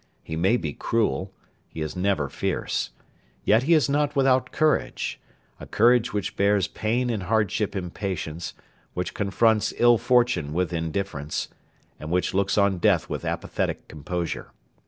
He 0.23 0.35
may 0.35 0.57
be 0.57 0.73
cruel. 0.73 1.31
He 1.69 1.81
is 1.81 1.95
never 1.95 2.27
fierce. 2.27 2.89
Yet 3.43 3.61
he 3.61 3.75
is 3.75 3.87
not 3.87 4.15
without 4.15 4.51
courage 4.51 5.21
a 5.59 5.67
courage 5.67 6.11
which 6.11 6.35
bears 6.35 6.67
pain 6.67 7.11
and 7.11 7.21
hardship 7.21 7.75
in 7.75 7.91
patience, 7.91 8.55
which 8.95 9.13
confronts 9.13 9.75
ill 9.77 9.99
fortune 9.99 10.53
with 10.53 10.73
indifference, 10.73 11.49
and 11.99 12.09
which 12.09 12.33
looks 12.33 12.57
on 12.57 12.79
death 12.79 13.09
with 13.11 13.23
apathetic 13.23 13.87
composure. 13.87 14.51